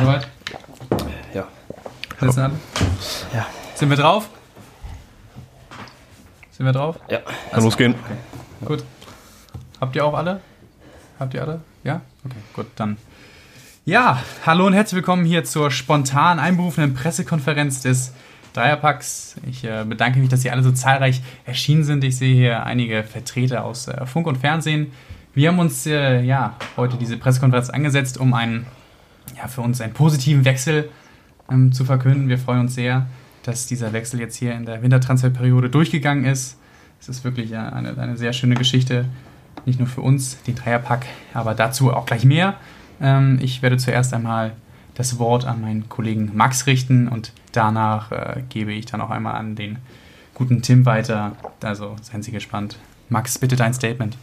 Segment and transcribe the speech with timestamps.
[0.00, 0.28] soweit?
[1.34, 1.48] Ja.
[2.20, 2.54] Sitzen alle?
[3.34, 3.46] Ja.
[3.74, 4.28] Sind wir drauf?
[6.50, 6.96] Sind wir drauf?
[7.08, 7.20] Ja.
[7.50, 7.94] Kann losgehen.
[8.64, 8.84] Gut.
[9.80, 10.40] Habt ihr auch alle?
[11.18, 11.60] Habt ihr alle?
[11.84, 12.00] Ja?
[12.24, 12.96] Okay, gut, dann.
[13.84, 18.12] Ja, hallo und herzlich willkommen hier zur spontan einberufenen Pressekonferenz des
[18.52, 19.36] Dreierpacks.
[19.48, 22.04] Ich äh, bedanke mich, dass Sie alle so zahlreich erschienen sind.
[22.04, 24.92] Ich sehe hier einige Vertreter aus äh, Funk und Fernsehen.
[25.34, 28.66] Wir haben uns äh, ja heute diese Pressekonferenz angesetzt, um einen,
[29.40, 30.90] ja, für uns einen positiven Wechsel
[31.50, 32.28] ähm, zu verkünden.
[32.28, 33.06] Wir freuen uns sehr,
[33.42, 36.58] dass dieser Wechsel jetzt hier in der Wintertransferperiode durchgegangen ist.
[37.00, 39.06] Es ist wirklich eine, eine sehr schöne Geschichte,
[39.64, 42.56] nicht nur für uns, den Dreierpack, aber dazu auch gleich mehr.
[43.00, 44.52] Ähm, ich werde zuerst einmal
[44.94, 49.36] das Wort an meinen Kollegen Max richten und danach äh, gebe ich dann auch einmal
[49.36, 49.78] an den
[50.34, 51.32] guten Tim weiter.
[51.62, 52.76] Also seien Sie gespannt.
[53.08, 54.18] Max, bitte dein Statement.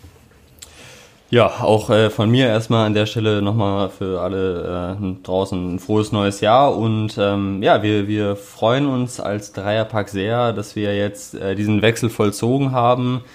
[1.29, 5.79] Ja, auch äh, von mir erstmal an der Stelle nochmal für alle äh, draußen ein
[5.79, 10.95] frohes neues Jahr und ähm, ja, wir, wir freuen uns als Dreierpack sehr, dass wir
[10.95, 13.25] jetzt äh, diesen Wechsel vollzogen haben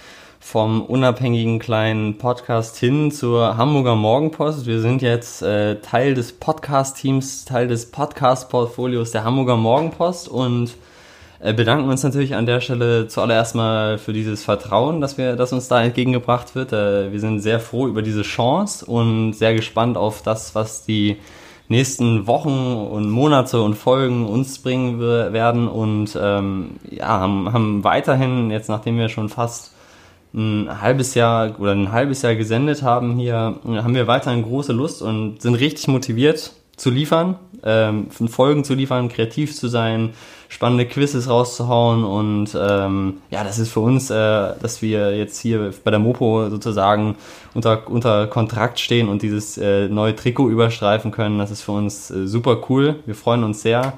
[0.41, 4.65] vom unabhängigen kleinen Podcast hin zur Hamburger Morgenpost.
[4.65, 10.71] Wir sind jetzt äh, Teil des Podcast-Teams, Teil des Podcast-Portfolios der Hamburger Morgenpost und
[11.53, 15.67] bedanken uns natürlich an der Stelle zuallererst mal für dieses Vertrauen, dass wir, dass uns
[15.67, 16.73] da entgegengebracht wird.
[16.73, 21.17] Äh, wir sind sehr froh über diese Chance und sehr gespannt auf das, was die
[21.69, 28.51] nächsten Wochen und Monate und Folgen uns bringen werden und ähm, ja, haben, haben weiterhin,
[28.51, 29.75] jetzt nachdem wir schon fast
[30.35, 35.03] ein halbes Jahr oder ein halbes Jahr gesendet haben hier, haben wir weiterhin große Lust
[35.03, 40.11] und sind richtig motiviert zu liefern, ähm, Folgen zu liefern, kreativ zu sein,
[40.49, 44.15] spannende Quizzes rauszuhauen und ähm, ja, das ist für uns, äh,
[44.61, 47.17] dass wir jetzt hier bei der Mopo sozusagen
[47.55, 51.39] unter, unter Kontrakt stehen und dieses äh, neue Trikot überstreifen können.
[51.39, 52.97] Das ist für uns äh, super cool.
[53.07, 53.95] Wir freuen uns sehr.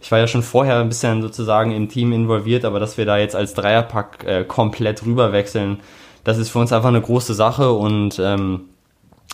[0.00, 3.18] Ich war ja schon vorher ein bisschen sozusagen im Team involviert, aber dass wir da
[3.18, 5.78] jetzt als Dreierpack äh, komplett rüberwechseln,
[6.24, 8.62] das ist für uns einfach eine große Sache und ähm,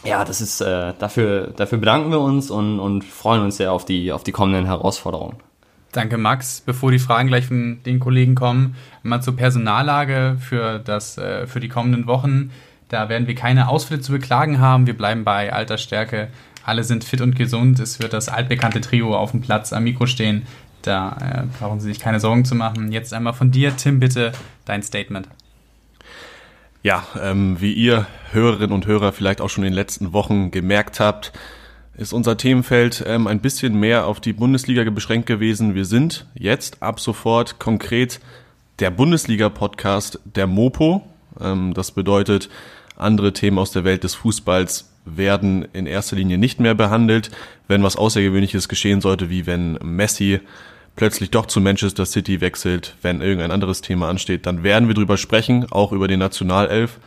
[0.05, 3.85] ja, das ist äh, dafür, dafür bedanken wir uns und, und freuen uns sehr auf
[3.85, 5.37] die, auf die kommenden Herausforderungen.
[5.93, 6.63] Danke, Max.
[6.65, 11.61] Bevor die Fragen gleich von den Kollegen kommen, mal zur Personallage für, das, äh, für
[11.61, 12.51] die kommenden Wochen.
[12.89, 14.87] Da werden wir keine Ausfälle zu beklagen haben.
[14.87, 16.29] Wir bleiben bei alter Stärke.
[16.65, 17.81] Alle sind fit und gesund.
[17.81, 20.47] Es wird das altbekannte Trio auf dem Platz am Mikro stehen.
[20.83, 22.93] Da äh, brauchen Sie sich keine Sorgen zu machen.
[22.93, 24.33] Jetzt einmal von dir, Tim, bitte
[24.65, 25.29] dein Statement.
[26.89, 31.01] Ja, ähm, wie ihr Hörerinnen und Hörer vielleicht auch schon in den letzten Wochen gemerkt
[31.01, 31.35] habt,
[31.99, 35.75] ist unser Themenfeld ähm, ein bisschen mehr auf die Bundesliga beschränkt gewesen.
[35.75, 38.21] Wir sind jetzt ab sofort konkret
[38.79, 41.03] der Bundesliga-Podcast der Mopo.
[41.39, 42.49] Ähm, das bedeutet,
[42.97, 47.31] andere Themen aus der Welt des Fußballs werden in erster Linie nicht mehr behandelt.
[47.67, 50.41] Wenn was Außergewöhnliches geschehen sollte, wie wenn Messi
[50.99, 55.17] plötzlich doch zu Manchester City wechselt, wenn irgendein anderes Thema ansteht, dann werden wir drüber
[55.17, 56.99] sprechen, auch über den Nationalelf.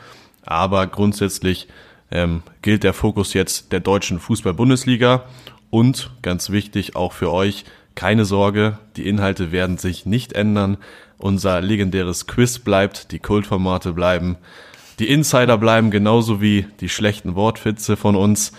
[0.45, 1.67] Aber grundsätzlich
[2.09, 5.25] ähm, gilt der Fokus jetzt der deutschen Fußball-Bundesliga
[5.69, 10.77] und ganz wichtig auch für euch, keine Sorge, die Inhalte werden sich nicht ändern.
[11.17, 14.37] Unser legendäres Quiz bleibt, die Kultformate bleiben,
[14.99, 18.53] die Insider bleiben genauso wie die schlechten Wortwitze von uns.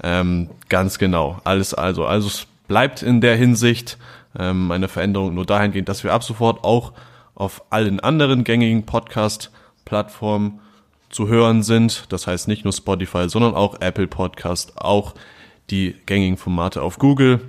[0.00, 1.40] Ähm, ganz genau.
[1.42, 2.06] Alles also.
[2.06, 3.98] Also es bleibt in der Hinsicht
[4.38, 6.92] ähm, eine Veränderung nur dahingehend, dass wir ab sofort auch
[7.34, 10.60] auf allen anderen gängigen Podcast-Plattformen
[11.10, 12.04] zu hören sind.
[12.10, 15.14] Das heißt nicht nur Spotify, sondern auch Apple Podcast, auch
[15.70, 17.40] die gängigen Formate auf Google.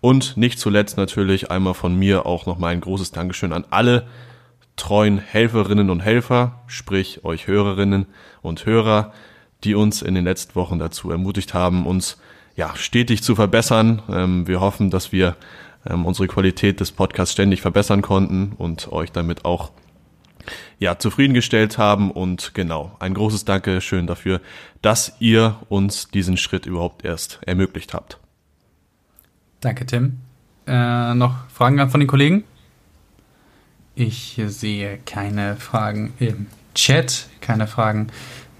[0.00, 4.06] Und nicht zuletzt natürlich einmal von mir auch nochmal ein großes Dankeschön an alle
[4.76, 8.06] treuen Helferinnen und Helfer, sprich euch Hörerinnen
[8.42, 9.12] und Hörer,
[9.64, 12.18] die uns in den letzten Wochen dazu ermutigt haben, uns
[12.54, 14.02] ja stetig zu verbessern.
[14.08, 15.36] Ähm, wir hoffen, dass wir
[15.88, 19.72] ähm, unsere Qualität des Podcasts ständig verbessern konnten und euch damit auch
[20.78, 22.10] ja, zufriedengestellt haben.
[22.10, 24.40] Und genau, ein großes Dankeschön dafür,
[24.82, 28.18] dass ihr uns diesen Schritt überhaupt erst ermöglicht habt.
[29.60, 30.18] Danke, Tim.
[30.66, 32.44] Äh, noch Fragen von den Kollegen?
[33.94, 38.08] Ich sehe keine Fragen im Chat, keine Fragen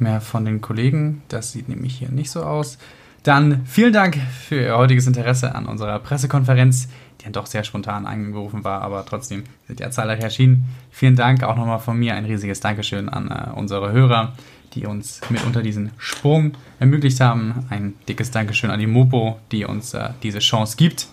[0.01, 1.23] mehr von den Kollegen.
[1.29, 2.79] Das sieht nämlich hier nicht so aus.
[3.23, 6.89] Dann vielen Dank für Ihr heutiges Interesse an unserer Pressekonferenz
[7.21, 10.67] die dann doch sehr spontan eingerufen war, aber trotzdem sind ja zahlreich erschienen.
[10.91, 14.35] Vielen Dank auch nochmal von mir, ein riesiges Dankeschön an äh, unsere Hörer,
[14.75, 17.67] die uns mitunter diesen Sprung ermöglicht haben.
[17.71, 21.09] Ein dickes Dankeschön an die Mopo, die uns äh, diese Chance gibt.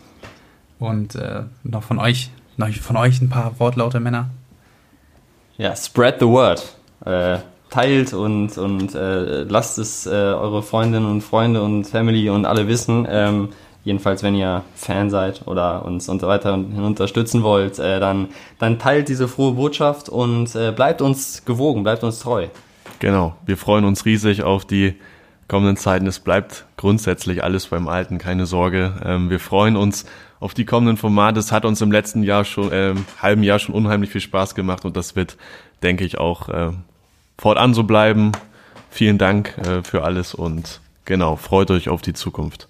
[0.78, 4.30] Und äh, noch von euch, noch von euch ein paar wortlaute Männer.
[5.58, 6.76] Ja, spread the word.
[7.70, 12.46] Äh, teilt und, und äh, lasst es äh, eure Freundinnen und Freunde und Family und
[12.46, 13.08] alle wissen.
[13.10, 13.50] Ähm,
[13.84, 18.30] jedenfalls wenn ihr Fan seid oder uns und so weiter unterstützen wollt, äh, dann,
[18.60, 22.48] dann teilt diese frohe Botschaft und äh, bleibt uns gewogen, bleibt uns treu.
[23.00, 24.96] Genau, wir freuen uns riesig auf die
[25.48, 26.08] kommenden Zeiten.
[26.08, 28.94] Es bleibt grundsätzlich alles beim Alten, keine Sorge.
[29.04, 30.06] Ähm, wir freuen uns
[30.40, 31.40] auf die kommenden Formate.
[31.40, 34.86] Es hat uns im letzten Jahr schon, ähm, halben Jahr schon unheimlich viel Spaß gemacht
[34.86, 35.38] und das wird,
[35.84, 36.72] denke ich, auch äh,
[37.38, 38.32] fortan so bleiben.
[38.90, 42.68] Vielen Dank äh, für alles und genau, freut euch auf die Zukunft.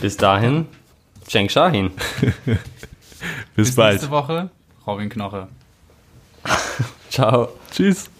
[0.00, 0.66] Bis dahin,
[1.26, 1.90] Cheng Shahin.
[3.54, 3.94] Bis, Bis bald.
[3.94, 4.50] nächste Woche,
[4.86, 5.48] Robin Knoche.
[7.10, 7.48] Ciao.
[7.70, 8.10] Tschüss.